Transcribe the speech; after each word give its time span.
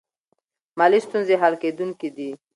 مالي 0.77 0.99
ستونزې 1.07 1.35
حل 1.41 1.53
کیدونکې 1.63 2.09
دي. 2.15 2.29